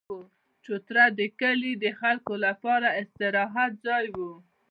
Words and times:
چوتره 0.63 1.05
د 1.19 1.21
کلي 1.39 1.71
د 1.83 1.85
خلکو 1.99 2.33
لپاره 2.45 2.87
د 2.91 2.95
استراحت 3.01 3.71
ځای 3.85 4.05
وو. 4.15 4.31